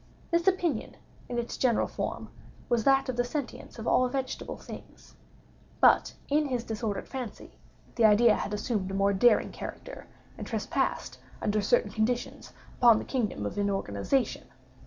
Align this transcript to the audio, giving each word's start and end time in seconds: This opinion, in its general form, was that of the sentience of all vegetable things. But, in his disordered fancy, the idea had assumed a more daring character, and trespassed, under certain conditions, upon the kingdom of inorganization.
This 0.31 0.47
opinion, 0.47 0.95
in 1.29 1.37
its 1.37 1.57
general 1.57 1.85
form, 1.87 2.29
was 2.69 2.85
that 2.85 3.07
of 3.07 3.17
the 3.17 3.23
sentience 3.23 3.77
of 3.77 3.87
all 3.87 4.07
vegetable 4.09 4.57
things. 4.57 5.13
But, 5.79 6.15
in 6.27 6.47
his 6.47 6.63
disordered 6.63 7.07
fancy, 7.07 7.59
the 7.97 8.05
idea 8.05 8.33
had 8.33 8.51
assumed 8.51 8.89
a 8.89 8.95
more 8.95 9.13
daring 9.13 9.51
character, 9.51 10.07
and 10.39 10.47
trespassed, 10.47 11.19
under 11.39 11.61
certain 11.61 11.91
conditions, 11.91 12.51
upon 12.79 12.97
the 12.97 13.05
kingdom 13.05 13.45
of 13.45 13.59
inorganization. 13.59 14.47